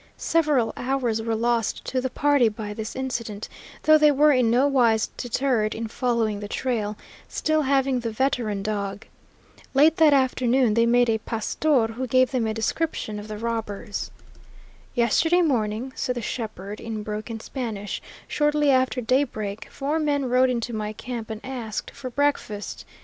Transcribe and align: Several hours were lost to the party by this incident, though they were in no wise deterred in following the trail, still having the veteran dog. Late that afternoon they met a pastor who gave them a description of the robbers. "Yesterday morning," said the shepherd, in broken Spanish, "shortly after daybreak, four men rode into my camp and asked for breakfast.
Several 0.17 0.73
hours 0.75 1.21
were 1.21 1.35
lost 1.35 1.85
to 1.85 2.01
the 2.01 2.09
party 2.09 2.49
by 2.49 2.73
this 2.73 2.95
incident, 2.95 3.47
though 3.83 3.99
they 3.99 4.09
were 4.11 4.31
in 4.31 4.49
no 4.49 4.67
wise 4.67 5.11
deterred 5.15 5.75
in 5.75 5.87
following 5.87 6.39
the 6.39 6.47
trail, 6.47 6.97
still 7.27 7.61
having 7.61 7.99
the 7.99 8.09
veteran 8.09 8.63
dog. 8.63 9.05
Late 9.75 9.97
that 9.97 10.11
afternoon 10.11 10.73
they 10.73 10.87
met 10.87 11.07
a 11.07 11.19
pastor 11.19 11.85
who 11.85 12.07
gave 12.07 12.31
them 12.31 12.47
a 12.47 12.53
description 12.55 13.19
of 13.19 13.27
the 13.27 13.37
robbers. 13.37 14.09
"Yesterday 14.95 15.43
morning," 15.43 15.93
said 15.95 16.15
the 16.15 16.21
shepherd, 16.23 16.79
in 16.79 17.03
broken 17.03 17.39
Spanish, 17.39 18.01
"shortly 18.27 18.71
after 18.71 19.01
daybreak, 19.01 19.67
four 19.69 19.99
men 19.99 20.25
rode 20.25 20.49
into 20.49 20.73
my 20.73 20.93
camp 20.93 21.29
and 21.29 21.41
asked 21.43 21.91
for 21.91 22.09
breakfast. 22.09 22.85